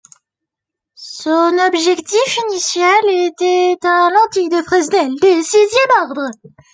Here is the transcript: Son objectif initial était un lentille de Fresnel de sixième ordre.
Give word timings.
Son 0.95 1.51
objectif 1.67 2.35
initial 2.49 2.99
était 3.27 3.77
un 3.83 4.09
lentille 4.09 4.49
de 4.49 4.63
Fresnel 4.63 5.11
de 5.13 5.43
sixième 5.43 5.97
ordre. 6.01 6.25